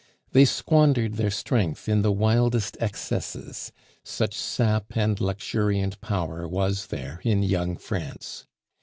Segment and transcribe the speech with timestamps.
[0.31, 3.71] They squandered their strength in the wildest excesses,
[4.03, 8.47] such sap and luxuriant power was there in young France.